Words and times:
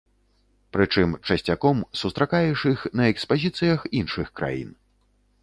Прычым, 0.77 1.09
часцяком 1.29 1.83
сустракаеш 1.99 2.65
іх 2.73 2.79
на 3.01 3.07
экспазіцыях 3.13 3.79
іншых 4.01 4.27
краін. 4.41 4.69